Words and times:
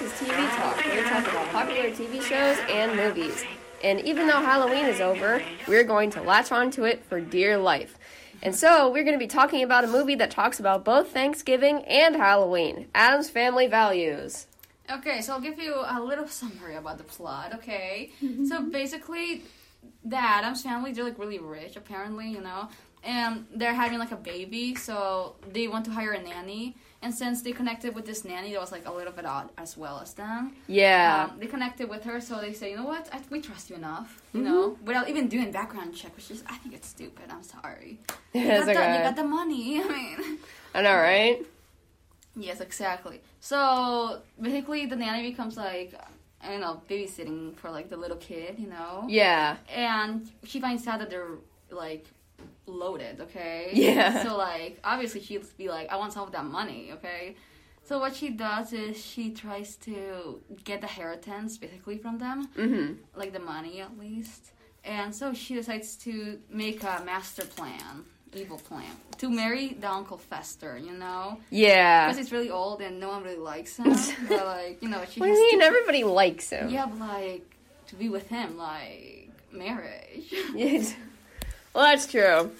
This 0.00 0.22
is 0.22 0.28
TV 0.28 0.56
Talk, 0.56 0.76
where 0.82 1.04
we 1.04 1.10
talk 1.10 1.28
about 1.28 1.46
popular 1.48 1.90
TV 1.90 2.22
shows 2.22 2.56
and 2.70 2.96
movies. 2.96 3.44
And 3.84 4.00
even 4.00 4.28
though 4.28 4.40
Halloween 4.40 4.86
is 4.86 4.98
over, 4.98 5.42
we're 5.68 5.84
going 5.84 6.08
to 6.12 6.22
latch 6.22 6.50
onto 6.50 6.84
it 6.84 7.04
for 7.04 7.20
dear 7.20 7.58
life. 7.58 7.98
And 8.42 8.56
so, 8.56 8.90
we're 8.90 9.04
going 9.04 9.14
to 9.14 9.18
be 9.18 9.26
talking 9.26 9.62
about 9.62 9.84
a 9.84 9.88
movie 9.88 10.14
that 10.14 10.30
talks 10.30 10.58
about 10.58 10.86
both 10.86 11.10
Thanksgiving 11.10 11.84
and 11.84 12.16
Halloween 12.16 12.88
Addams 12.94 13.28
Family 13.28 13.66
Values. 13.66 14.46
Okay, 14.90 15.20
so 15.20 15.34
I'll 15.34 15.40
give 15.40 15.58
you 15.58 15.74
a 15.74 16.00
little 16.00 16.28
summary 16.28 16.76
about 16.76 16.96
the 16.96 17.04
plot, 17.04 17.52
okay? 17.56 18.10
so 18.20 18.26
mm-hmm. 18.26 18.70
basically, 18.70 19.42
the 20.02 20.16
Addams 20.16 20.62
family, 20.62 20.92
they're 20.92 21.04
like 21.04 21.18
really 21.18 21.40
rich, 21.40 21.76
apparently, 21.76 22.30
you 22.30 22.40
know? 22.40 22.70
And 23.04 23.44
they're 23.54 23.74
having 23.74 23.98
like 23.98 24.12
a 24.12 24.16
baby, 24.16 24.76
so 24.76 25.36
they 25.52 25.68
want 25.68 25.84
to 25.84 25.90
hire 25.90 26.12
a 26.12 26.22
nanny. 26.22 26.76
And 27.02 27.14
since 27.14 27.40
they 27.40 27.52
connected 27.52 27.94
with 27.94 28.04
this 28.04 28.24
nanny 28.26 28.52
that 28.52 28.60
was 28.60 28.72
like 28.72 28.86
a 28.86 28.92
little 28.92 29.12
bit 29.12 29.24
odd 29.24 29.48
as 29.56 29.74
well 29.76 30.00
as 30.02 30.12
them, 30.12 30.54
Yeah. 30.66 31.28
um, 31.30 31.38
they 31.38 31.46
connected 31.46 31.88
with 31.88 32.04
her, 32.04 32.20
so 32.20 32.38
they 32.40 32.52
say, 32.52 32.70
you 32.72 32.76
know 32.76 32.84
what, 32.84 33.08
I, 33.10 33.20
we 33.30 33.40
trust 33.40 33.70
you 33.70 33.76
enough, 33.76 34.22
you 34.34 34.42
know, 34.42 34.76
without 34.84 35.08
even 35.08 35.26
doing 35.28 35.50
background 35.50 35.94
check, 35.94 36.14
which 36.14 36.30
is, 36.30 36.44
I 36.46 36.56
think 36.58 36.74
it's 36.74 36.88
stupid. 36.88 37.24
I'm 37.30 37.42
sorry. 37.42 37.98
You 38.34 38.44
got, 38.46 38.66
the, 38.66 38.72
you 38.72 38.76
got 39.08 39.16
the 39.16 39.24
money. 39.24 39.80
I 39.84 39.88
mean, 39.88 40.38
I 40.74 40.82
know, 40.82 40.94
right? 40.94 41.44
yes, 42.36 42.60
exactly. 42.60 43.20
So 43.40 44.20
basically, 44.40 44.86
the 44.86 44.94
nanny 44.96 45.30
becomes 45.30 45.56
like, 45.56 45.94
I 46.42 46.48
don't 46.50 46.60
know, 46.60 46.80
babysitting 46.88 47.56
for 47.56 47.70
like 47.70 47.88
the 47.90 47.96
little 47.96 48.18
kid, 48.18 48.56
you 48.58 48.68
know, 48.68 49.04
Yeah. 49.08 49.56
and 49.74 50.30
she 50.44 50.60
finds 50.60 50.86
out 50.86 50.98
that 51.00 51.10
they're 51.10 51.38
like 51.70 52.04
loaded, 52.66 53.20
okay? 53.20 53.70
Yeah. 53.72 54.22
So 54.22 54.36
like, 54.36 54.78
obviously, 54.84 55.20
she'd 55.20 55.44
be 55.56 55.68
like, 55.68 55.90
I 55.92 55.96
want 55.96 56.12
some 56.12 56.22
of 56.24 56.32
that 56.32 56.44
money, 56.44 56.90
okay? 56.94 57.36
So 57.84 57.98
what 57.98 58.14
she 58.14 58.30
does 58.30 58.72
is 58.72 59.02
she 59.02 59.30
tries 59.30 59.76
to 59.78 60.40
get 60.64 60.80
the 60.80 60.86
inheritance 60.86 61.58
basically 61.58 61.98
from 61.98 62.18
them 62.18 62.48
Mm-hmm. 62.56 62.92
like 63.18 63.32
the 63.32 63.40
money 63.40 63.80
at 63.80 63.98
least. 63.98 64.52
And 64.84 65.14
so 65.14 65.32
she 65.34 65.54
decides 65.56 65.96
to 66.04 66.38
make 66.48 66.82
a 66.84 67.02
master 67.04 67.44
plan, 67.44 68.04
evil 68.32 68.58
plan, 68.58 68.86
to 69.18 69.28
marry 69.28 69.74
the 69.74 69.90
Uncle 69.90 70.16
Fester, 70.18 70.78
you 70.78 70.92
know? 70.92 71.38
Yeah. 71.50 72.06
Because 72.06 72.18
he's 72.18 72.32
really 72.32 72.50
old 72.50 72.80
and 72.80 72.98
no 73.00 73.08
one 73.08 73.22
really 73.24 73.36
likes 73.36 73.76
him. 73.76 73.90
but, 74.28 74.46
like, 74.56 74.80
you 74.82 74.88
know, 74.88 75.02
she 75.10 75.20
What 75.20 75.26
do 75.26 75.32
you 75.32 75.38
mean? 75.50 75.60
to. 75.60 75.66
Everybody 75.66 76.04
likes 76.04 76.48
him. 76.50 76.68
Yeah, 76.70 76.86
but, 76.86 76.98
like, 76.98 77.56
to 77.88 77.96
be 77.96 78.08
with 78.08 78.28
him, 78.28 78.56
like, 78.56 79.30
marriage. 79.52 80.32
Well, 81.74 81.84
that's 81.84 82.06
true. 82.06 82.50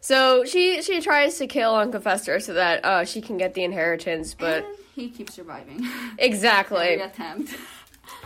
So 0.00 0.44
she 0.44 0.82
she 0.82 1.00
tries 1.00 1.38
to 1.38 1.46
kill 1.46 1.74
Uncle 1.74 2.00
Fester 2.00 2.38
so 2.38 2.54
that 2.54 2.84
uh, 2.84 3.04
she 3.04 3.20
can 3.20 3.38
get 3.38 3.54
the 3.54 3.64
inheritance, 3.64 4.34
but 4.34 4.64
And 4.64 4.76
he 4.94 5.10
keeps 5.10 5.34
surviving. 5.34 5.84
exactly. 6.18 6.78
Every 6.78 7.02
attempt. 7.06 7.56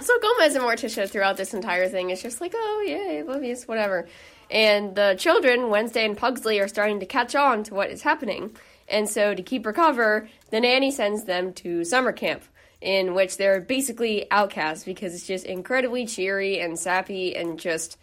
So 0.01 0.19
Gomez 0.21 0.55
and 0.55 0.65
Morticia 0.65 1.09
throughout 1.09 1.37
this 1.37 1.55
entire 1.55 1.89
thing 1.89 2.11
is 2.11 2.23
just 2.23 2.41
like, 2.41 2.53
oh 2.55 2.85
yay, 2.87 3.21
oblivious, 3.21 3.67
whatever. 3.67 4.09
And 4.51 4.95
the 4.95 5.15
children, 5.19 5.71
Wednesday 5.71 6.05
and 6.05 6.17
Pugsley, 6.17 6.59
are 6.59 6.69
starting 6.69 7.01
to 7.01 7.07
catch 7.07 7.35
on 7.35 7.63
to 7.65 7.75
what 7.75 7.91
is 7.91 8.03
happening. 8.03 8.57
And 8.89 9.09
so 9.09 9.35
to 9.35 9.43
keep 9.43 9.65
her 9.65 9.73
cover, 9.73 10.29
the 10.51 10.61
nanny 10.61 10.91
sends 10.91 11.25
them 11.25 11.53
to 11.55 11.85
summer 11.85 12.13
camp, 12.13 12.43
in 12.81 13.15
which 13.15 13.37
they're 13.37 13.61
basically 13.61 14.31
outcasts 14.31 14.85
because 14.85 15.15
it's 15.15 15.27
just 15.27 15.47
incredibly 15.47 16.07
cheery 16.07 16.61
and 16.61 16.79
sappy 16.79 17.37
and 17.37 17.59
just 17.59 17.97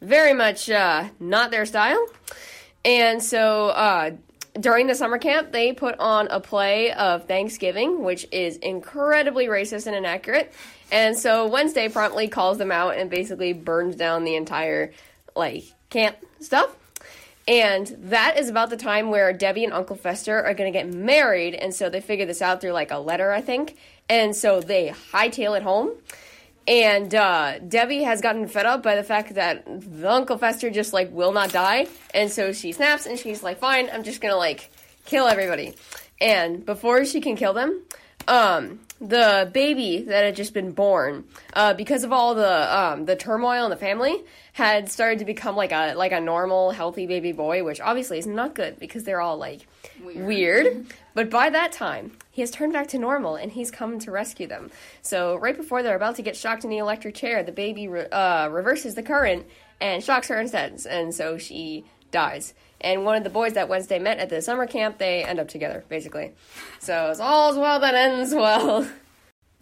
very 0.00 0.32
much 0.32 0.70
uh, 0.70 1.08
not 1.18 1.50
their 1.50 1.66
style. 1.66 2.04
And 2.84 3.22
so 3.22 3.68
uh, 3.68 4.12
during 4.58 4.86
the 4.86 4.94
summer 4.94 5.18
camp, 5.18 5.52
they 5.52 5.72
put 5.72 5.98
on 5.98 6.28
a 6.28 6.40
play 6.40 6.92
of 6.92 7.26
Thanksgiving, 7.26 8.02
which 8.02 8.26
is 8.32 8.56
incredibly 8.58 9.46
racist 9.46 9.86
and 9.86 9.96
inaccurate. 9.96 10.52
And 10.92 11.16
so 11.16 11.46
Wednesday 11.48 11.88
promptly 11.88 12.28
calls 12.28 12.58
them 12.58 12.70
out 12.70 12.96
and 12.96 13.10
basically 13.10 13.52
burns 13.52 13.96
down 13.96 14.24
the 14.24 14.36
entire 14.36 14.92
like 15.34 15.64
camp 15.90 16.16
stuff. 16.40 16.74
And 17.48 17.86
that 18.10 18.38
is 18.38 18.48
about 18.48 18.70
the 18.70 18.76
time 18.76 19.10
where 19.10 19.32
Debbie 19.32 19.64
and 19.64 19.72
Uncle 19.72 19.96
Fester 19.96 20.44
are 20.44 20.54
going 20.54 20.72
to 20.72 20.76
get 20.76 20.92
married. 20.92 21.54
And 21.54 21.72
so 21.72 21.88
they 21.88 22.00
figure 22.00 22.26
this 22.26 22.42
out 22.42 22.60
through 22.60 22.72
like 22.72 22.90
a 22.90 22.98
letter, 22.98 23.30
I 23.30 23.40
think. 23.40 23.76
And 24.08 24.34
so 24.34 24.60
they 24.60 24.92
hightail 25.12 25.56
it 25.56 25.62
home. 25.62 25.92
And 26.68 27.14
uh, 27.14 27.60
Debbie 27.60 28.02
has 28.02 28.20
gotten 28.20 28.48
fed 28.48 28.66
up 28.66 28.82
by 28.82 28.96
the 28.96 29.04
fact 29.04 29.34
that 29.34 29.64
the 29.66 30.10
Uncle 30.10 30.36
Fester 30.36 30.70
just 30.70 30.92
like 30.92 31.12
will 31.12 31.32
not 31.32 31.52
die. 31.52 31.86
And 32.12 32.30
so 32.30 32.52
she 32.52 32.72
snaps 32.72 33.06
and 33.06 33.18
she's 33.18 33.42
like, 33.42 33.58
fine, 33.58 33.88
I'm 33.92 34.02
just 34.02 34.20
to 34.20 34.34
like 34.34 34.70
kill 35.04 35.28
everybody. 35.28 35.74
And 36.20 36.64
before 36.64 37.04
she 37.04 37.20
can 37.20 37.36
kill 37.36 37.52
them, 37.52 37.82
um, 38.26 38.80
the 39.00 39.48
baby 39.52 40.02
that 40.04 40.24
had 40.24 40.34
just 40.34 40.54
been 40.54 40.72
born, 40.72 41.24
uh, 41.52 41.74
because 41.74 42.02
of 42.02 42.12
all 42.12 42.34
the 42.34 42.76
um, 42.78 43.04
the 43.04 43.14
turmoil 43.14 43.64
in 43.64 43.70
the 43.70 43.76
family, 43.76 44.24
had 44.52 44.90
started 44.90 45.18
to 45.18 45.24
become 45.24 45.54
like 45.54 45.70
a 45.70 45.94
like 45.94 46.12
a 46.12 46.20
normal, 46.20 46.70
healthy 46.70 47.06
baby 47.06 47.32
boy, 47.32 47.62
which 47.62 47.80
obviously 47.80 48.18
is 48.18 48.26
not 48.26 48.54
good 48.54 48.78
because 48.80 49.04
they're 49.04 49.20
all 49.20 49.36
like 49.36 49.66
Weird. 50.02 50.26
weird. 50.26 50.86
But 51.16 51.30
by 51.30 51.48
that 51.48 51.72
time, 51.72 52.12
he 52.30 52.42
has 52.42 52.50
turned 52.50 52.74
back 52.74 52.88
to 52.88 52.98
normal 52.98 53.36
and 53.36 53.50
he's 53.50 53.70
come 53.70 53.98
to 54.00 54.10
rescue 54.10 54.46
them. 54.46 54.70
So 55.00 55.36
right 55.36 55.56
before 55.56 55.82
they're 55.82 55.96
about 55.96 56.16
to 56.16 56.22
get 56.22 56.36
shocked 56.36 56.62
in 56.62 56.68
the 56.68 56.76
electric 56.76 57.14
chair, 57.14 57.42
the 57.42 57.52
baby 57.52 57.88
re- 57.88 58.04
uh, 58.12 58.50
reverses 58.50 58.96
the 58.96 59.02
current 59.02 59.46
and 59.80 60.04
shocks 60.04 60.28
her 60.28 60.38
instead, 60.38 60.78
and 60.86 61.14
so 61.14 61.38
she 61.38 61.86
dies. 62.10 62.52
And 62.82 63.06
one 63.06 63.16
of 63.16 63.24
the 63.24 63.30
boys 63.30 63.54
that 63.54 63.66
Wednesday 63.66 63.98
met 63.98 64.18
at 64.18 64.28
the 64.28 64.42
summer 64.42 64.66
camp, 64.66 64.98
they 64.98 65.24
end 65.24 65.40
up 65.40 65.48
together, 65.48 65.84
basically. 65.88 66.34
So 66.80 67.10
it's 67.10 67.20
all's 67.20 67.56
well 67.56 67.80
that 67.80 67.94
ends 67.94 68.34
well. 68.34 68.86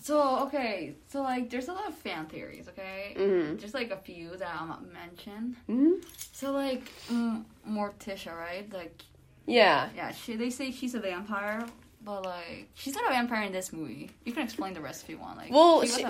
So, 0.00 0.40
okay, 0.46 0.96
so, 1.08 1.22
like, 1.22 1.48
there's 1.50 1.68
a 1.68 1.72
lot 1.72 1.88
of 1.88 1.94
fan 1.94 2.26
theories, 2.26 2.68
okay? 2.68 3.14
Mhm. 3.16 3.58
Just, 3.58 3.72
like, 3.72 3.90
a 3.90 3.96
few 3.96 4.36
that 4.36 4.48
I'll 4.60 4.66
not 4.66 4.82
mention. 4.92 5.56
Mhm. 5.66 6.04
So, 6.32 6.52
like, 6.52 6.92
mm, 7.10 7.44
Morticia, 7.66 8.36
right? 8.36 8.70
Like, 8.70 9.00
Yeah. 9.46 9.88
Yeah, 9.94 10.12
she, 10.12 10.36
they 10.36 10.50
say 10.50 10.70
she's 10.70 10.94
a 10.94 11.00
vampire, 11.00 11.64
but 12.04 12.24
like 12.24 12.68
she's 12.74 12.94
not 12.94 13.06
a 13.06 13.10
vampire 13.10 13.42
in 13.44 13.52
this 13.52 13.72
movie. 13.72 14.10
You 14.24 14.32
can 14.32 14.42
explain 14.42 14.74
the 14.74 14.80
rest 14.80 15.02
if 15.04 15.10
you 15.10 15.18
want. 15.18 15.36
Like, 15.38 15.50
Well, 15.50 15.80
was 15.80 15.94
she, 15.96 16.04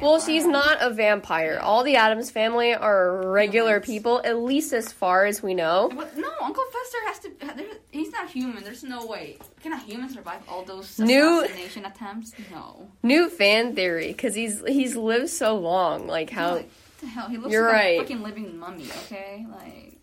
well, 0.00 0.20
she's 0.20 0.46
not 0.46 0.78
a 0.80 0.90
vampire. 0.90 1.58
All 1.60 1.82
the 1.82 1.96
Addams 1.96 2.30
family 2.30 2.72
are 2.74 3.26
regular 3.30 3.80
people, 3.80 4.20
at 4.24 4.36
least 4.38 4.72
as 4.72 4.92
far 4.92 5.24
as 5.24 5.42
we 5.42 5.54
know. 5.54 5.90
But 5.92 6.16
no, 6.16 6.30
Uncle 6.40 6.62
Fester 6.72 6.98
has 7.06 7.18
to. 7.20 7.64
He's 7.90 8.12
not 8.12 8.28
human. 8.30 8.62
There's 8.62 8.84
no 8.84 9.06
way. 9.06 9.38
Can 9.62 9.72
a 9.72 9.78
human 9.78 10.08
survive 10.10 10.40
all 10.46 10.62
those 10.62 10.98
New- 11.00 11.40
assassination 11.42 11.84
attempts? 11.86 12.32
No. 12.52 12.88
New 13.02 13.28
fan 13.28 13.74
theory, 13.74 14.08
because 14.08 14.34
he's 14.34 14.62
he's 14.68 14.94
lived 14.94 15.30
so 15.30 15.56
long. 15.56 16.06
Like 16.06 16.30
how, 16.30 16.56
Like, 16.56 16.70
the 17.00 17.06
hell? 17.06 17.28
He 17.28 17.38
looks 17.38 17.50
You're 17.52 17.64
like 17.66 17.72
right. 17.74 17.98
a 17.98 18.02
fucking 18.02 18.22
living 18.22 18.56
mummy. 18.58 18.84
Okay, 19.06 19.46
like 19.50 19.97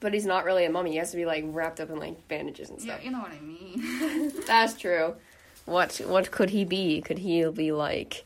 but 0.00 0.12
he's 0.14 0.26
not 0.26 0.44
really 0.44 0.64
a 0.64 0.70
mummy. 0.70 0.92
He 0.92 0.96
has 0.96 1.10
to 1.12 1.16
be 1.16 1.26
like 1.26 1.44
wrapped 1.46 1.80
up 1.80 1.90
in 1.90 1.98
like 1.98 2.26
bandages 2.28 2.70
and 2.70 2.80
stuff. 2.80 2.98
yeah, 3.00 3.04
you 3.04 3.10
know 3.12 3.20
what 3.20 3.32
I 3.32 3.40
mean. 3.40 4.32
That's 4.46 4.74
true. 4.74 5.14
What 5.66 5.96
what 6.06 6.30
could 6.30 6.50
he 6.50 6.64
be? 6.64 7.00
Could 7.02 7.18
he 7.18 7.44
be 7.50 7.72
like, 7.72 8.24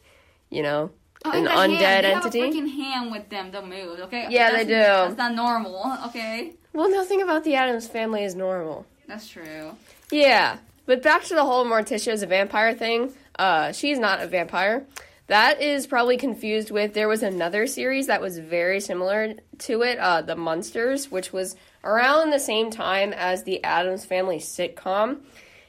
you 0.51 0.63
know, 0.63 0.91
Oh, 1.27 1.31
an 1.33 1.47
undead 1.47 1.81
hand. 1.81 2.05
They 2.05 2.13
entity? 2.13 2.41
Have 2.41 2.51
a 2.51 2.53
freaking 2.55 2.71
hand 2.77 3.11
with 3.11 3.29
them. 3.31 3.51
Don't 3.51 3.69
move. 3.69 3.99
Okay. 4.01 4.27
Yeah, 4.29 4.51
they 4.53 4.65
do. 4.65 4.71
That's 4.75 5.17
not 5.17 5.35
normal. 5.35 5.97
Okay. 6.07 6.53
Well, 6.75 6.91
nothing 6.91 7.23
about 7.23 7.45
the 7.45 7.55
Addams 7.55 7.89
family 7.89 8.25
is 8.25 8.35
normal. 8.35 8.85
That's 9.09 9.29
true. 9.29 9.73
Yeah, 10.11 10.59
but 10.87 11.03
back 11.03 11.25
to 11.25 11.35
the 11.35 11.45
whole 11.45 11.65
Morticia 11.65 12.13
is 12.13 12.23
a 12.23 12.27
vampire 12.27 12.75
thing. 12.75 13.15
Uh, 13.39 13.73
she's 13.73 13.99
not 13.99 14.21
a 14.21 14.27
vampire. 14.27 14.85
That 15.27 15.63
is 15.63 15.87
probably 15.87 16.19
confused 16.19 16.71
with 16.71 16.93
there 16.93 17.09
was 17.09 17.23
another 17.23 17.67
series 17.67 18.09
that 18.09 18.21
was 18.21 18.39
very 18.39 18.79
similar 18.79 19.35
to 19.61 19.83
it, 19.83 19.99
uh, 19.99 20.21
The 20.21 20.37
Munsters, 20.37 21.11
which 21.11 21.33
was 21.33 21.57
around 21.83 22.31
the 22.31 22.39
same 22.39 22.71
time 22.71 23.15
as 23.15 23.43
the 23.43 23.65
Addams 23.65 24.05
Family 24.05 24.39
sitcom. 24.39 25.21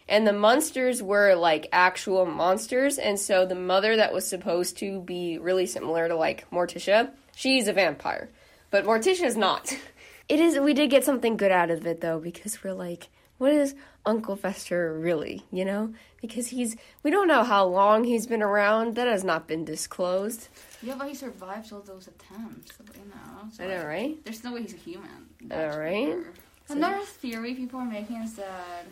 And 0.10 0.28
the 0.28 0.34
Munsters 0.34 1.02
were 1.02 1.36
like 1.36 1.68
actual 1.72 2.26
monsters, 2.26 3.00
and 3.00 3.18
so 3.20 3.46
the 3.46 3.56
mother 3.56 3.96
that 3.96 4.14
was 4.14 4.28
supposed 4.28 4.78
to 4.80 5.00
be 5.02 5.40
really 5.40 5.66
similar 5.66 6.08
to 6.08 6.16
like 6.16 6.50
Morticia, 6.52 7.12
she's 7.36 7.68
a 7.68 7.74
vampire. 7.74 8.30
But 8.72 8.86
Morticia's 8.86 9.38
not. 9.38 9.76
It 10.28 10.40
is 10.40 10.58
we 10.58 10.74
did 10.74 10.90
get 10.90 11.04
something 11.04 11.38
good 11.38 11.52
out 11.52 11.70
of 11.70 11.86
it 11.86 12.02
though, 12.02 12.18
because 12.18 12.64
we're 12.64 12.74
like, 12.74 13.10
what 13.38 13.52
is 13.52 13.76
Uncle 14.06 14.36
Fester 14.36 14.94
really, 14.98 15.44
you 15.52 15.66
know? 15.66 15.94
Because 16.22 16.48
he's 16.48 16.76
we 17.04 17.12
don't 17.12 17.28
know 17.28 17.44
how 17.44 17.66
long 17.66 18.04
he's 18.04 18.28
been 18.28 18.42
around. 18.42 18.96
That 18.96 19.08
has 19.08 19.24
not 19.24 19.48
been 19.48 19.66
disclosed. 19.66 20.48
Yeah, 20.82 20.96
but 20.98 21.08
he 21.08 21.16
survives 21.16 21.72
all 21.72 21.82
those 21.82 22.08
attempts. 22.08 22.74
You 22.96 23.06
know. 23.10 23.50
So 23.52 23.64
I 23.64 23.68
know, 23.68 23.86
right? 23.86 24.24
There's 24.24 24.44
no 24.44 24.54
way 24.54 24.62
he's 24.62 24.74
a 24.74 24.78
human. 24.78 25.28
That's 25.44 25.76
know, 25.78 26.06
sure. 26.06 26.34
Another 26.70 27.02
theory 27.06 27.54
people 27.54 27.80
are 27.80 27.86
making 27.86 28.18
is 28.18 28.34
that, 28.36 28.86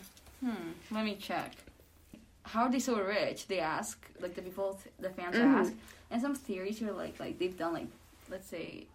hmm, 0.43 0.71
let 0.91 1.05
me 1.05 1.15
check. 1.15 1.53
How 2.43 2.63
are 2.63 2.71
they 2.71 2.79
so 2.79 2.99
rich? 3.01 3.47
They 3.47 3.59
ask, 3.59 4.05
like 4.19 4.35
the 4.35 4.41
people, 4.41 4.79
the 4.99 5.09
fans 5.09 5.35
Mhm. 5.37 5.55
ask, 5.55 5.73
and 6.11 6.21
some 6.21 6.35
theories 6.35 6.81
are 6.81 6.91
like, 6.91 7.19
like 7.19 7.39
they've 7.39 7.57
done 7.57 7.73
like, 7.73 7.87
let's 8.29 8.47
say, 8.47 8.85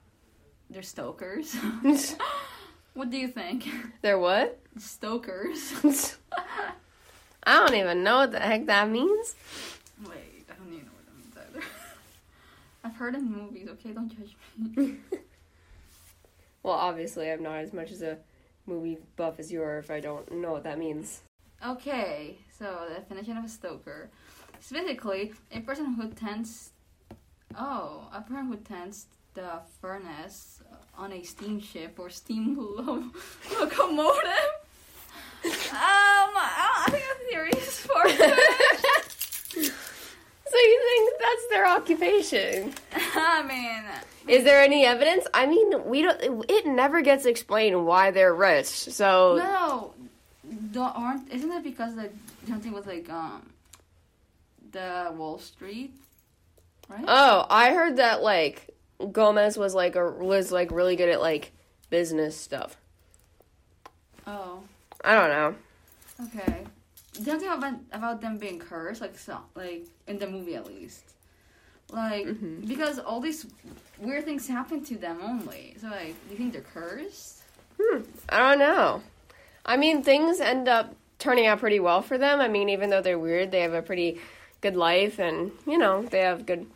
they're 0.71 0.83
stokers. 0.83 1.57
what 2.95 3.11
do 3.11 3.17
you 3.17 3.29
think? 3.29 3.69
They're 4.03 4.19
what? 4.19 4.59
Stokers. 4.79 5.75
I 7.45 7.55
don't 7.55 7.75
even 7.75 8.03
know 8.03 8.19
what 8.19 8.33
the 8.33 8.41
heck 8.41 8.67
that 8.67 8.89
means. 8.89 9.35
Wait, 10.07 10.47
I 10.51 10.55
don't 10.55 10.73
even 10.73 10.87
know 10.87 10.93
what 10.95 11.07
that 11.07 11.17
means 11.17 11.35
either. 11.37 11.67
I've 12.85 12.97
heard 12.97 13.15
in 13.15 13.31
movies. 13.31 13.69
Okay, 13.69 13.93
don't 13.93 14.09
judge 14.09 14.37
me. 14.77 14.97
Well, 16.63 16.77
obviously, 16.77 17.31
I'm 17.31 17.43
not 17.43 17.61
as 17.61 17.73
much 17.73 17.91
as 17.91 18.03
a 18.03 18.19
movie 18.67 18.99
buff 19.17 19.39
as 19.39 19.51
you 19.51 19.63
are 19.63 19.79
if 19.79 19.91
I 19.91 20.01
don't 20.01 20.31
know 20.33 20.53
what 20.53 20.65
that 20.65 20.79
means. 20.79 21.23
Okay, 21.65 22.37
so 22.59 22.87
the 22.89 22.95
definition 22.97 23.37
of 23.37 23.45
a 23.45 23.49
stoker. 23.49 24.11
Specifically, 24.61 25.33
a 25.53 25.61
person 25.61 25.95
who 25.95 26.11
tends. 26.11 26.73
Oh, 27.57 28.09
a 28.13 28.21
person 28.21 28.49
who 28.49 28.57
tends 28.57 29.07
the 29.39 29.61
furnace 29.81 30.61
on 30.97 31.13
a 31.13 31.23
steamship 31.23 31.97
or 31.99 32.11
steam 32.11 32.57
lo- 32.59 33.05
locomotive. 33.57 34.51
um, 35.45 36.33
I, 36.35 36.85
I 36.87 36.91
think 36.91 37.05
a 37.05 37.31
theory 37.31 37.51
is 37.57 37.79
for 37.79 38.03
it. 38.07 39.73
So 40.51 40.57
you 40.57 40.81
think 40.89 41.21
that's 41.21 41.47
their 41.51 41.67
occupation? 41.67 42.73
I 43.15 43.43
mean, 43.43 43.85
Is 44.35 44.45
there 44.45 44.63
any 44.63 44.87
evidence? 44.87 45.27
I 45.35 45.45
mean, 45.45 45.85
we 45.85 46.01
don't. 46.01 46.19
It 46.49 46.65
never 46.67 47.03
gets 47.03 47.27
explained 47.27 47.85
why 47.85 48.13
they're 48.13 48.35
rich. 48.35 48.65
So 48.67 49.37
no, 49.37 49.93
don't, 50.73 50.97
aren't 50.97 51.31
isn't 51.31 51.53
it 51.53 51.63
because 51.63 51.97
like 51.97 52.15
something 52.49 52.73
was 52.73 52.87
like 52.87 53.11
um 53.11 53.43
the 54.73 55.13
Wall 55.19 55.39
Street, 55.39 55.93
right? 56.89 57.05
Oh, 57.07 57.45
I 57.51 57.75
heard 57.75 57.97
that 57.99 58.23
like 58.23 58.71
Gomez 59.13 59.57
was 59.57 59.75
like 59.75 59.97
a 59.97 60.11
was 60.11 60.51
like 60.53 60.71
really 60.71 60.97
good 60.97 61.09
at 61.09 61.21
like 61.21 61.53
business 61.91 62.37
stuff. 62.37 62.77
oh. 64.27 64.61
I 65.05 65.15
don't 65.15 65.31
know. 65.31 65.55
Okay. 66.27 66.65
Something 67.13 67.49
about 67.49 67.75
about 67.93 68.21
them 68.21 68.37
being 68.39 68.59
cursed, 68.59 69.01
like 69.01 69.17
so, 69.19 69.39
like 69.55 69.85
in 70.07 70.19
the 70.19 70.27
movie 70.27 70.57
at 70.57 70.67
least, 70.67 71.05
like 71.91 72.27
Mhm. 72.27 72.67
because 72.67 72.99
all 72.99 73.21
these 73.21 73.47
weird 73.99 74.25
things 74.25 74.49
happen 74.49 74.85
to 74.85 74.97
them 74.97 75.19
only. 75.23 75.77
So 75.81 75.87
like, 75.89 76.15
do 76.27 76.31
you 76.33 76.37
think 76.37 76.53
they're 76.53 76.63
cursed? 76.63 77.43
Hmm, 77.81 78.03
I 78.29 78.39
don't 78.39 78.59
know. 78.59 79.03
I 79.65 79.77
mean, 79.77 80.03
things 80.03 80.41
end 80.41 80.69
up 80.69 80.95
turning 81.21 81.47
out 81.47 81.61
pretty 81.61 81.79
well 81.81 82.03
for 82.03 82.19
them. 82.19 82.41
I 82.41 82.49
mean, 82.49 82.69
even 82.69 82.91
though 82.91 83.03
they're 83.03 83.19
weird, 83.19 83.51
they 83.53 83.61
have 83.61 83.75
a 83.75 83.83
pretty 83.83 84.21
good 84.61 84.75
life, 84.77 85.19
and 85.21 85.53
you 85.67 85.79
know, 85.79 86.03
they 86.03 86.21
have 86.21 86.45
good 86.47 86.67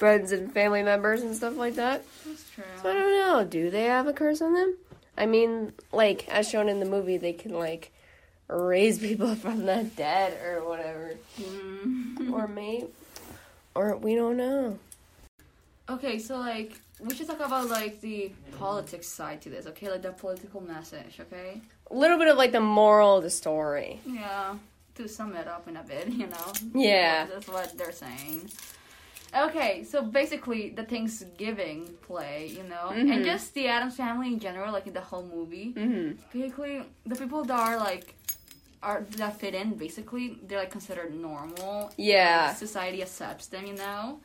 friends 0.00 0.32
and 0.32 0.50
family 0.52 0.82
members 0.82 1.20
and 1.20 1.36
stuff 1.36 1.56
like 1.58 1.74
that. 1.74 2.02
That's 2.26 2.50
true. 2.50 2.64
So 2.82 2.88
I 2.90 2.94
don't 2.94 3.10
know. 3.12 3.44
Do 3.44 3.70
they 3.70 3.84
have 3.84 4.06
a 4.06 4.14
curse 4.14 4.40
on 4.40 4.54
them? 4.54 4.76
I 5.18 5.26
mean, 5.26 5.72
like 5.92 6.26
as 6.30 6.48
shown 6.48 6.68
in 6.70 6.80
the 6.80 6.86
movie, 6.86 7.18
they 7.18 7.34
can 7.34 7.52
like 7.52 7.92
raise 8.48 8.98
people 8.98 9.34
from 9.44 9.66
the 9.66 9.84
dead 9.96 10.32
or 10.42 10.66
whatever, 10.66 11.12
Mm. 11.38 12.32
or 12.32 12.48
maybe, 12.48 12.86
or 13.74 13.94
we 13.96 14.14
don't 14.14 14.36
know. 14.38 14.78
Okay, 15.88 16.18
so 16.18 16.38
like 16.38 16.80
we 16.98 17.14
should 17.14 17.26
talk 17.26 17.40
about 17.40 17.68
like 17.68 18.00
the 18.00 18.32
politics 18.58 19.06
side 19.08 19.42
to 19.42 19.50
this. 19.50 19.66
Okay, 19.66 19.90
like 19.90 20.00
the 20.02 20.12
political 20.12 20.62
message. 20.62 21.20
Okay. 21.20 21.60
A 21.90 21.94
little 21.94 22.16
bit 22.18 22.28
of 22.28 22.38
like 22.38 22.52
the 22.52 22.60
moral 22.60 23.18
of 23.18 23.22
the 23.22 23.30
story. 23.30 24.00
Yeah. 24.06 24.54
To 24.96 25.08
sum 25.08 25.34
it 25.36 25.46
up 25.46 25.68
in 25.68 25.76
a 25.76 25.82
bit, 25.82 26.08
you 26.20 26.26
know. 26.26 26.52
Yeah. 26.74 27.26
That's 27.26 27.48
what 27.48 27.76
they're 27.76 27.92
saying. 27.92 28.50
Okay, 29.34 29.84
so 29.84 30.02
basically 30.02 30.70
the 30.70 30.84
Thanksgiving 30.84 31.86
play, 32.02 32.48
you 32.56 32.64
know, 32.64 32.90
Mhm. 32.90 33.12
and 33.12 33.24
just 33.24 33.54
the 33.54 33.68
Addams 33.68 33.96
family 33.96 34.28
in 34.28 34.38
general, 34.40 34.72
like 34.72 34.86
in 34.86 34.92
the 34.92 35.00
whole 35.00 35.22
movie. 35.22 35.72
Mm-hmm. 35.76 36.18
Basically, 36.32 36.82
the 37.06 37.16
people 37.16 37.44
that 37.44 37.60
are 37.60 37.76
like 37.76 38.14
are 38.82 39.02
that 39.16 39.38
fit 39.38 39.54
in, 39.54 39.74
basically, 39.74 40.38
they're 40.42 40.58
like 40.58 40.70
considered 40.70 41.14
normal. 41.14 41.92
Yeah. 41.96 42.46
Like, 42.48 42.56
society 42.56 43.02
accepts 43.02 43.46
them, 43.48 43.66
you 43.66 43.74
know. 43.74 44.20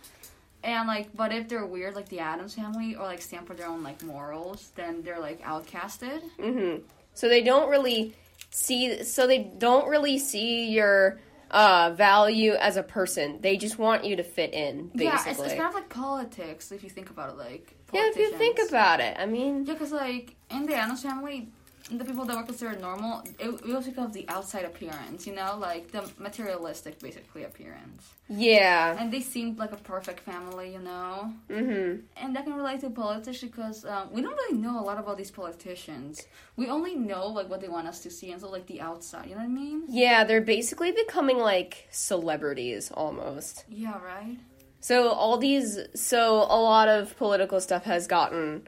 And 0.64 0.88
like, 0.88 1.16
but 1.16 1.32
if 1.34 1.48
they're 1.50 1.66
weird, 1.66 1.94
like 1.96 2.10
the 2.10 2.20
Addams 2.20 2.56
family, 2.56 2.96
or 2.96 3.04
like 3.04 3.22
stand 3.22 3.46
for 3.46 3.54
their 3.54 3.68
own 3.68 3.84
like 3.84 4.02
morals, 4.02 4.72
then 4.76 5.04
they're 5.04 5.20
like 5.20 5.42
outcasted. 5.44 6.22
Mm-hmm. 6.40 6.84
So 7.14 7.30
they 7.30 7.44
don't 7.44 7.70
really 7.70 8.16
see. 8.50 9.04
So 9.04 9.28
they 9.28 9.40
don't 9.40 9.88
really 9.88 10.18
see 10.18 10.70
your 10.70 11.20
uh, 11.52 11.94
value 11.96 12.54
as 12.54 12.78
a 12.78 12.84
person. 12.84 13.40
They 13.42 13.58
just 13.58 13.78
want 13.78 14.04
you 14.04 14.16
to 14.16 14.24
fit 14.24 14.54
in, 14.54 14.88
basically. 14.90 15.06
Yeah, 15.06 15.30
it's, 15.30 15.40
it's 15.40 15.54
kind 15.54 15.68
of 15.68 15.74
like 15.74 15.90
politics 15.90 16.72
if 16.72 16.84
you 16.84 16.90
think 16.90 17.10
about 17.10 17.30
it. 17.30 17.38
Like, 17.38 17.76
Yeah, 17.94 18.08
if 18.10 18.18
you 18.18 18.32
think 18.34 18.60
about 18.68 19.00
it, 19.00 19.16
I 19.20 19.26
mean, 19.26 19.66
Yeah, 19.66 19.74
because 19.74 19.92
like 19.92 20.36
in 20.50 20.66
the 20.66 20.76
Addams 20.76 21.04
family, 21.04 21.50
the 21.92 22.04
people 22.04 22.26
that 22.26 22.36
were 22.36 22.44
considered 22.44 22.82
normal, 22.82 23.22
it, 23.38 23.48
it 23.48 23.68
was 23.68 23.86
because 23.86 24.06
of 24.06 24.14
the 24.14 24.28
outside 24.28 24.66
appearance, 24.66 25.28
you 25.28 25.36
know, 25.36 25.56
like 25.60 25.92
the 25.92 26.10
materialistic, 26.18 27.00
basically 27.00 27.44
appearance, 27.44 28.14
yeah. 28.28 28.98
and 29.00 29.14
they 29.14 29.22
seemed 29.22 29.60
like 29.60 29.72
a 29.72 29.78
perfect 29.78 30.20
family, 30.22 30.74
you 30.74 30.80
know, 30.80 31.32
Mm-hmm. 31.50 32.02
and 32.18 32.36
that 32.36 32.44
can 32.44 32.54
relate 32.56 32.82
to 32.82 32.90
politics 32.90 33.42
because 33.42 33.86
um, 33.86 34.10
we 34.12 34.22
don't 34.22 34.34
really 34.34 34.58
know 34.58 34.80
a 34.80 34.84
lot 34.84 34.98
about 34.98 35.18
these 35.18 35.30
politicians. 35.30 36.26
We 36.56 36.70
only 36.70 36.96
know 36.96 37.28
like 37.28 37.50
what 37.50 37.62
they 37.62 37.68
want 37.68 37.88
us 37.88 38.00
to 38.02 38.10
see, 38.10 38.32
and 38.32 38.42
so 38.42 38.50
like 38.50 38.66
the 38.66 38.82
outside, 38.82 39.26
you 39.28 39.36
know 39.36 39.42
what 39.42 39.46
I 39.46 39.50
mean? 39.50 39.84
Yeah, 39.88 40.24
they're 40.24 40.42
basically 40.42 40.92
becoming 40.92 41.38
like 41.38 41.88
celebrities 41.92 42.92
almost. 42.92 43.64
Yeah, 43.70 44.00
right. 44.04 44.38
So 44.80 45.10
all 45.10 45.38
these, 45.38 45.80
so 45.96 46.36
a 46.42 46.60
lot 46.62 46.88
of 46.88 47.18
political 47.18 47.60
stuff 47.60 47.86
has 47.86 48.06
gotten 48.08 48.68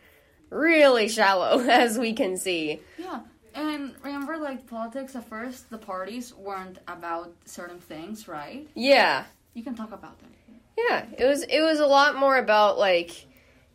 really 0.50 1.08
shallow, 1.10 1.60
as 1.70 1.98
we 1.98 2.14
can 2.14 2.38
see. 2.38 2.80
Yeah. 2.98 3.22
And 3.56 3.96
remember, 4.04 4.38
like 4.38 4.68
politics 4.68 5.16
at 5.16 5.28
first, 5.28 5.70
the 5.70 5.78
parties 5.80 6.34
weren't 6.36 6.78
about 6.88 7.34
certain 7.46 7.80
things, 7.80 8.28
right? 8.28 8.68
Yeah, 8.76 9.26
You 9.56 9.64
can 9.64 9.74
talk 9.76 9.92
about 9.92 10.20
them. 10.20 10.30
yeah. 10.78 11.06
It 11.18 11.26
was 11.26 11.42
it 11.44 11.62
was 11.62 11.80
a 11.80 11.88
lot 11.88 12.16
more 12.16 12.38
about 12.38 12.78
like, 12.78 13.26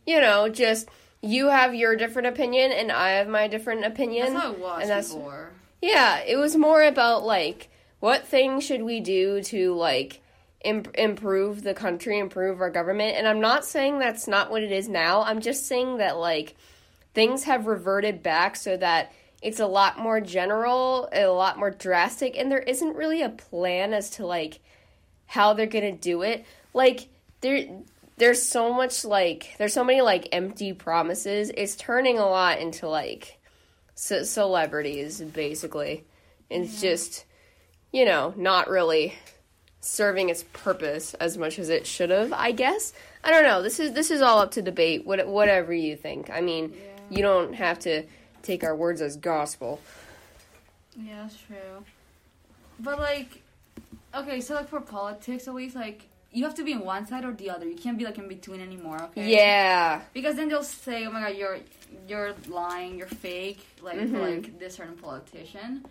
you 0.07 0.21
know, 0.21 0.47
just 0.47 0.87
you 1.21 1.47
have 1.47 1.75
your 1.75 1.95
different 1.97 2.27
opinion 2.29 2.71
and 2.71 2.91
I 2.91 3.11
have 3.11 3.27
my 3.27 3.47
different 3.49 3.83
opinion. 3.85 4.33
That's 4.33 4.45
how 4.45 4.51
it 4.53 4.59
was 4.59 4.81
and 4.81 4.89
that's- 4.89 5.13
before. 5.13 5.51
Yeah, 5.81 6.19
it 6.25 6.37
was 6.37 6.55
more 6.55 6.81
about 6.81 7.25
like 7.25 7.69
what 7.99 8.25
things 8.25 8.63
should 8.63 8.83
we 8.83 9.01
do 9.01 9.41
to 9.43 9.73
like 9.75 10.21
Im- 10.63 10.85
improve 10.95 11.63
the 11.63 11.73
country, 11.73 12.19
improve 12.19 12.61
our 12.61 12.69
government. 12.69 13.17
And 13.17 13.27
I'm 13.27 13.41
not 13.41 13.65
saying 13.65 13.99
that's 13.99 14.27
not 14.27 14.49
what 14.49 14.63
it 14.63 14.71
is 14.71 14.87
now. 14.87 15.21
I'm 15.23 15.41
just 15.41 15.67
saying 15.67 15.97
that 15.97 16.17
like 16.17 16.55
things 17.13 17.43
have 17.43 17.67
reverted 17.67 18.23
back 18.23 18.55
so 18.55 18.77
that 18.77 19.11
it's 19.41 19.59
a 19.59 19.67
lot 19.67 19.99
more 19.99 20.21
general, 20.21 21.09
a 21.11 21.25
lot 21.25 21.59
more 21.59 21.69
drastic, 21.69 22.37
and 22.37 22.49
there 22.49 22.59
isn't 22.59 22.95
really 22.95 23.21
a 23.21 23.29
plan 23.29 23.93
as 23.93 24.11
to 24.11 24.25
like 24.25 24.59
how 25.25 25.53
they're 25.53 25.67
gonna 25.67 25.91
do 25.91 26.21
it. 26.21 26.45
Like 26.73 27.09
there, 27.41 27.67
there's 28.17 28.41
so 28.41 28.73
much 28.73 29.03
like 29.03 29.53
there's 29.57 29.73
so 29.73 29.83
many 29.83 30.01
like 30.01 30.29
empty 30.31 30.71
promises. 30.71 31.51
It's 31.55 31.75
turning 31.75 32.19
a 32.19 32.25
lot 32.25 32.59
into 32.59 32.87
like 32.87 33.37
ce- 33.95 34.29
celebrities, 34.29 35.19
basically. 35.19 36.05
It's 36.49 36.79
just 36.79 37.25
you 37.91 38.05
know 38.05 38.33
not 38.37 38.69
really 38.69 39.13
serving 39.83 40.29
its 40.29 40.43
purpose 40.53 41.13
as 41.15 41.37
much 41.37 41.59
as 41.59 41.67
it 41.69 41.85
should 41.85 42.09
have. 42.09 42.31
I 42.31 42.51
guess 42.51 42.93
I 43.23 43.31
don't 43.31 43.43
know. 43.43 43.61
This 43.61 43.79
is 43.79 43.93
this 43.93 44.11
is 44.11 44.21
all 44.21 44.39
up 44.39 44.51
to 44.51 44.61
debate. 44.61 45.05
What 45.05 45.25
whatever 45.27 45.73
you 45.73 45.95
think. 45.95 46.29
I 46.29 46.41
mean, 46.41 46.73
Yeah. 46.73 46.79
you 47.17 47.21
don't 47.21 47.53
have 47.53 47.79
to 47.79 48.03
take 48.41 48.63
our 48.63 48.75
words 48.75 49.01
as 49.01 49.17
gospel. 49.17 49.79
Yeah, 50.95 51.23
that's 51.23 51.37
true. 51.47 51.83
But 52.79 52.99
like, 52.99 53.41
okay, 54.15 54.41
so 54.41 54.55
like 54.55 54.69
for 54.69 54.79
politics, 54.81 55.47
at 55.47 55.53
least 55.53 55.75
like 55.75 56.03
you 56.31 56.43
have 56.45 56.55
to 56.55 56.63
be 56.63 56.73
on 56.73 56.83
one 56.85 57.05
side 57.05 57.25
or 57.25 57.33
the 57.33 57.49
other. 57.49 57.67
You 57.67 57.75
can't 57.75 57.97
be 57.97 58.05
like 58.05 58.17
in 58.17 58.27
between 58.27 58.61
anymore. 58.61 59.01
Okay. 59.03 59.29
Yeah. 59.31 60.01
Because 60.13 60.35
then 60.35 60.49
they'll 60.49 60.63
say, 60.63 61.05
"Oh 61.05 61.11
my 61.11 61.21
god, 61.21 61.35
you're 61.37 61.57
you're 62.07 62.33
lying, 62.47 62.97
you're 62.97 63.07
fake," 63.07 63.59
like 63.81 63.99
Mhm. 63.99 64.19
like 64.21 64.59
this 64.59 64.75
certain 64.75 64.95
politician. 64.97 65.85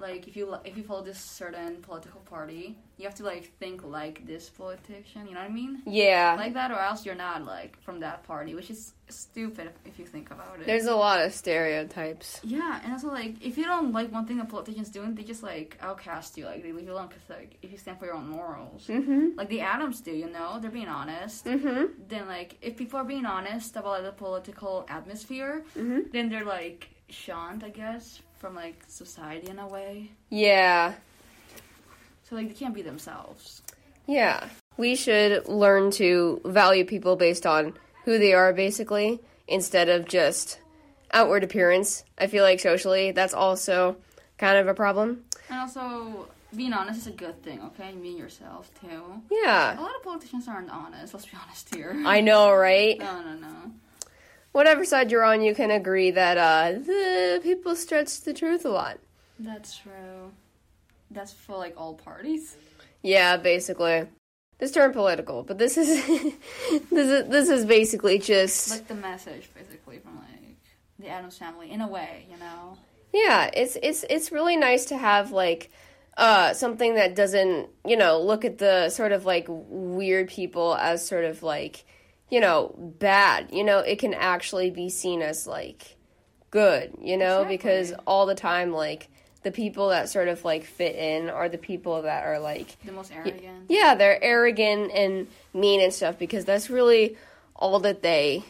Like 0.00 0.28
if 0.28 0.36
you 0.36 0.54
if 0.64 0.76
you 0.76 0.82
follow 0.84 1.02
this 1.02 1.18
certain 1.20 1.76
political 1.82 2.20
party, 2.20 2.76
you 2.98 3.04
have 3.04 3.14
to 3.14 3.22
like 3.24 3.44
think 3.58 3.84
like 3.84 4.26
this 4.26 4.48
politician. 4.50 5.26
You 5.28 5.34
know 5.34 5.40
what 5.40 5.50
I 5.50 5.52
mean? 5.52 5.82
Yeah. 5.86 6.34
Like 6.36 6.54
that, 6.54 6.70
or 6.72 6.78
else 6.80 7.06
you're 7.06 7.14
not 7.14 7.44
like 7.44 7.80
from 7.82 8.00
that 8.00 8.24
party, 8.24 8.54
which 8.54 8.70
is 8.70 8.92
stupid 9.08 9.70
if 9.86 9.98
you 9.98 10.04
think 10.04 10.30
about 10.30 10.58
it. 10.60 10.66
There's 10.66 10.86
a 10.86 10.94
lot 10.96 11.24
of 11.24 11.32
stereotypes. 11.32 12.40
Yeah, 12.42 12.80
and 12.82 12.92
also 12.92 13.08
like 13.08 13.36
if 13.40 13.56
you 13.56 13.64
don't 13.64 13.92
like 13.92 14.10
one 14.12 14.26
thing 14.26 14.40
a 14.40 14.44
politicians 14.44 14.90
doing, 14.90 15.14
they 15.14 15.22
just 15.22 15.42
like 15.42 15.78
outcast 15.80 16.36
you, 16.36 16.44
like 16.46 16.62
they 16.62 16.72
leave 16.72 16.86
you 16.86 16.92
alone 16.92 17.06
because 17.08 17.28
like 17.30 17.56
if 17.62 17.70
you 17.70 17.78
stand 17.78 17.98
for 18.00 18.06
your 18.06 18.14
own 18.16 18.28
morals, 18.28 18.86
Mhm. 18.88 19.36
like 19.36 19.48
the 19.48 19.60
Addams 19.60 20.00
do, 20.00 20.10
you 20.12 20.28
know, 20.28 20.58
they're 20.60 20.70
being 20.70 20.88
honest. 20.88 21.44
Mhm. 21.46 21.90
Then 22.08 22.26
like 22.26 22.56
if 22.60 22.76
people 22.76 22.98
are 22.98 23.04
being 23.04 23.24
honest 23.26 23.76
about 23.76 24.02
like, 24.02 24.02
the 24.04 24.12
political 24.12 24.84
atmosphere, 24.88 25.62
Mhm. 25.76 26.10
then 26.12 26.28
they're 26.30 26.44
like 26.44 26.88
shunned, 27.08 27.62
I 27.64 27.70
guess, 27.70 28.20
from 28.38 28.54
like 28.56 28.82
society 28.88 29.48
in 29.50 29.58
a 29.58 29.66
way. 29.68 30.10
Yeah. 30.30 30.94
So 32.28 32.36
like 32.36 32.48
they 32.48 32.54
can't 32.54 32.74
be 32.74 32.82
themselves. 32.82 33.62
Yeah. 34.06 34.48
We 34.76 34.94
should 34.96 35.48
learn 35.48 35.90
to 35.92 36.40
value 36.44 36.84
people 36.84 37.16
based 37.16 37.46
on 37.46 37.74
who 38.04 38.18
they 38.18 38.32
are, 38.32 38.52
basically, 38.52 39.20
instead 39.46 39.88
of 39.88 40.06
just 40.06 40.60
outward 41.12 41.42
appearance. 41.42 42.04
I 42.18 42.26
feel 42.26 42.44
like 42.44 42.60
socially, 42.60 43.12
that's 43.12 43.34
also 43.34 43.96
kind 44.36 44.58
of 44.58 44.68
a 44.68 44.74
problem. 44.74 45.24
And 45.50 45.60
also, 45.60 46.28
being 46.54 46.72
honest 46.72 47.00
is 47.00 47.06
a 47.08 47.12
good 47.12 47.42
thing. 47.42 47.60
Okay, 47.62 47.92
being 48.00 48.18
yourself 48.18 48.70
too. 48.80 49.22
Yeah. 49.30 49.78
A 49.78 49.80
lot 49.80 49.96
of 49.96 50.02
politicians 50.02 50.48
aren't 50.48 50.70
honest. 50.70 51.14
Let's 51.14 51.26
be 51.26 51.36
honest 51.42 51.74
here. 51.74 52.00
I 52.06 52.20
know, 52.20 52.52
right? 52.52 52.98
No, 53.08 53.22
no, 53.22 53.34
no. 53.34 53.72
Whatever 54.52 54.84
side 54.84 55.10
you're 55.10 55.24
on, 55.24 55.42
you 55.42 55.54
can 55.54 55.70
agree 55.70 56.10
that 56.10 56.38
uh, 56.38 56.78
the 56.78 57.40
people 57.42 57.76
stretch 57.76 58.22
the 58.22 58.32
truth 58.32 58.64
a 58.64 58.70
lot. 58.70 58.98
That's 59.38 59.76
true. 59.76 60.32
That's 61.10 61.32
for 61.32 61.56
like 61.56 61.74
all 61.76 61.94
parties. 61.94 62.56
Yeah, 63.02 63.36
basically. 63.36 64.06
This 64.58 64.72
turned 64.72 64.92
political, 64.92 65.44
but 65.44 65.56
this 65.58 65.76
is 65.78 65.88
this 66.90 67.08
is 67.08 67.28
this 67.28 67.48
is 67.48 67.64
basically 67.64 68.18
just 68.18 68.70
Like 68.70 68.88
the 68.88 68.94
message, 68.94 69.48
basically, 69.54 69.98
from 69.98 70.16
like 70.16 70.56
the 70.98 71.08
Addams 71.08 71.38
family, 71.38 71.70
in 71.70 71.80
a 71.80 71.86
way, 71.88 72.26
you 72.30 72.36
know. 72.38 72.76
yeah. 73.12 73.50
It's 73.54 73.76
it's 73.82 74.04
it's 74.10 74.32
really 74.32 74.56
nice 74.56 74.86
to 74.86 74.96
have 74.98 75.30
like 75.30 75.70
uh 76.16 76.52
something 76.54 76.96
that 76.96 77.14
doesn't 77.14 77.68
you 77.86 77.96
know 77.96 78.20
look 78.20 78.44
at 78.44 78.58
the 78.58 78.90
sort 78.90 79.12
of 79.12 79.24
like 79.24 79.46
weird 79.48 80.28
people 80.28 80.74
as 80.74 81.06
sort 81.06 81.24
of 81.24 81.44
like 81.44 81.84
you 82.28 82.40
know 82.40 82.74
bad. 82.98 83.50
You 83.52 83.62
know, 83.62 83.78
it 83.78 84.00
can 84.00 84.12
actually 84.12 84.70
be 84.70 84.90
seen 84.90 85.22
as 85.22 85.46
like 85.46 85.96
good. 86.50 86.96
You 87.00 87.16
know, 87.16 87.44
because 87.44 87.94
all 88.08 88.26
the 88.26 88.34
time 88.34 88.72
like 88.72 89.08
the 89.42 89.50
people 89.52 89.88
that 89.90 90.08
sort 90.08 90.28
of 90.28 90.44
like 90.44 90.64
fit 90.64 90.96
in 90.96 91.30
are 91.30 91.48
the 91.48 91.58
people 91.58 92.02
that 92.02 92.26
are 92.26 92.38
like 92.40 92.76
The 92.84 92.92
most 92.92 93.12
arrogant. 93.14 93.66
yeah, 93.68 93.94
they're 93.94 94.22
arrogant 94.22 94.90
and 94.92 95.26
mean 95.54 95.80
and 95.80 95.92
stuff 95.92 96.18
because 96.18 96.44
that's 96.44 96.68
really 96.70 97.16
all 97.56 97.78
that 97.80 98.02
they 98.02 98.42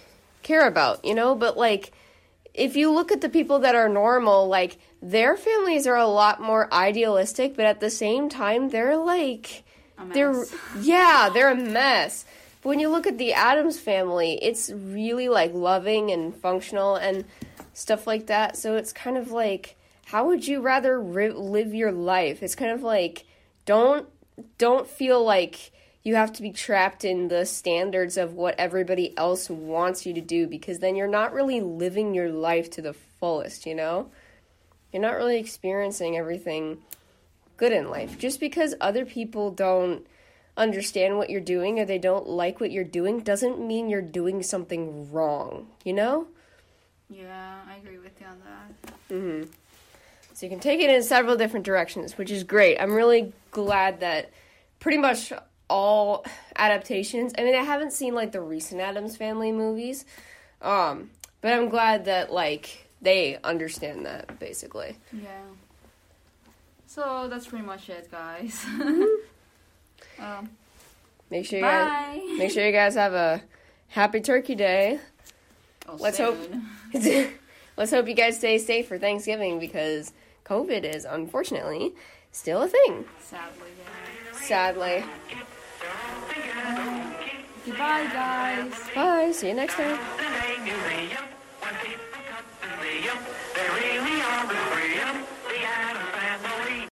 care 0.42 0.66
about, 0.66 1.04
you 1.04 1.14
know? 1.14 1.35
But 1.35 1.57
like 1.57 1.92
if 2.54 2.75
you 2.76 2.90
look 2.90 3.12
at 3.12 3.21
the 3.21 3.28
people 3.28 3.61
that 3.61 3.75
are 3.75 3.88
normal, 3.88 4.49
like 4.49 4.78
their 5.02 5.37
families 5.37 5.87
are 5.87 5.97
a 5.97 6.07
lot 6.07 6.40
more 6.40 6.73
idealistic, 6.73 7.54
but 7.54 7.66
at 7.66 7.80
the 7.80 7.90
same 7.90 8.28
time 8.28 8.71
they're 8.71 8.97
like 8.97 9.62
A 9.99 10.07
they're 10.12 10.45
yeah, 10.80 11.28
they're 11.33 11.50
a 11.50 11.54
mess. 11.54 12.25
But 12.62 12.71
when 12.71 12.80
you 12.80 12.88
look 12.88 13.07
at 13.07 13.18
the 13.18 13.35
Addams 13.35 13.78
family, 13.78 14.38
it's 14.42 14.71
really 14.71 15.28
like 15.28 15.52
loving 15.54 16.11
and 16.11 16.35
functional 16.35 16.97
and 16.97 17.25
stuff 17.75 18.07
like 18.07 18.26
that. 18.26 18.57
So 18.57 18.75
it's 18.76 18.92
kind 18.92 19.16
of 19.16 19.30
like 19.30 19.76
how 20.09 20.27
would 20.27 20.47
you 20.47 20.62
rather 20.62 20.99
ri- 20.99 21.31
live 21.31 21.75
your 21.75 21.93
life? 21.93 22.43
It's 22.43 22.55
kind 22.55 22.73
of 22.73 22.83
like 22.83 23.25
don't 23.67 24.09
don't 24.57 24.88
feel 24.88 25.23
like 25.23 25.71
you 26.03 26.15
have 26.15 26.33
to 26.33 26.43
be 26.43 26.50
trapped 26.50 27.05
in 27.05 27.29
the 27.29 27.45
standards 27.45 28.17
of 28.17 28.33
what 28.33 28.55
everybody 28.59 29.17
else 29.19 29.50
wants 29.50 30.07
you 30.07 30.15
to 30.15 30.23
do 30.23 30.47
because 30.47 30.79
then 30.79 30.97
you're 30.97 31.07
not 31.07 31.35
really 31.35 31.61
living 31.61 32.15
your 32.15 32.31
life 32.31 32.71
to 32.71 32.81
the 32.81 32.95
fullest, 32.95 33.67
you 33.67 33.75
know? 33.75 34.11
You're 34.93 35.03
not 35.03 35.17
really 35.17 35.38
experiencing 35.38 36.17
everything 36.17 36.79
good 37.59 37.73
in 37.73 37.91
life. 37.91 38.17
Just 38.17 38.41
because 38.41 38.75
other 38.81 39.05
people 39.05 39.50
don't 39.50 40.07
understand 40.57 41.19
what 41.19 41.29
you're 41.29 41.41
doing 41.43 41.79
or 41.79 41.85
they 41.85 41.99
don't 41.99 42.27
like 42.27 42.61
what 42.61 42.71
you're 42.71 42.85
doing 42.85 43.21
doesn't 43.21 43.61
mean 43.61 43.91
you're 43.91 44.00
doing 44.00 44.43
something 44.43 45.12
wrong, 45.12 45.67
you 45.85 45.93
know? 45.93 46.29
Yeah, 47.11 47.59
I 47.69 47.77
agree 47.77 47.99
with 47.99 48.19
you 48.19 48.27
on 48.27 48.38
that. 48.47 48.95
hmm 49.09 49.43
So 50.38 50.47
you 50.47 50.50
can 50.50 50.61
take 50.61 50.78
it 50.78 50.88
in 50.88 51.02
several 51.02 51.35
different 51.35 51.66
directions, 51.66 52.16
which 52.16 52.30
is 52.30 52.45
great. 52.45 52.78
I'm 52.78 52.92
really 52.92 53.33
glad 53.50 53.99
that 53.99 54.30
pretty 54.78 54.97
much 54.97 55.33
all 55.68 56.25
adaptations. 56.54 57.33
I 57.37 57.42
mean, 57.42 57.57
I 57.57 57.64
haven't 57.64 57.92
seen 57.92 58.14
like 58.14 58.30
the 58.30 58.40
recent 58.40 58.80
Addams 58.80 59.16
Family 59.16 59.50
movies, 59.50 60.04
um, 60.62 61.11
but 61.40 61.54
I'm 61.54 61.68
glad 61.68 62.04
that 62.04 62.33
like 62.33 62.87
they 63.02 63.37
understand 63.42 64.07
that 64.07 64.38
basically. 64.38 64.97
Yeah. 65.12 65.26
So 66.87 67.26
that's 67.28 67.49
pretty 67.49 67.66
much 67.66 67.88
it, 67.90 68.09
guys. 68.09 68.64
um, 70.21 70.50
Make 71.33 71.47
sure 71.47 71.59
you 71.59 71.64
guys, 71.64 72.21
make 72.38 72.52
sure 72.52 72.64
you 72.64 72.71
guys 72.71 72.95
have 72.95 73.12
a 73.12 73.42
happy 73.88 74.21
Turkey 74.21 74.54
Day. 74.54 75.00
Oh, 75.88 75.97
Let's 75.99 76.18
hope- 76.18 76.38
Let's 77.76 77.90
hope 77.92 78.07
you 78.09 78.14
guys 78.14 78.37
stay 78.37 78.59
safe 78.59 78.87
for 78.88 78.99
Thanksgiving 78.99 79.59
because 79.61 80.12
COVID 80.49 80.85
is 80.85 81.05
unfortunately 81.05 81.95
still 82.33 82.62
a 82.62 82.69
thing. 82.69 83.05
Sadly, 83.21 83.71
yeah. 83.78 84.38
Sadly. 84.40 85.05
Goodbye, 87.67 88.07
guys. 88.12 88.73
Bye. 88.95 89.33
See 89.33 89.49
you 89.49 89.55
next 89.55 89.75
time. 89.75 89.99
Sunday, 90.17 90.64
New 90.64 91.09
York. 91.09 91.27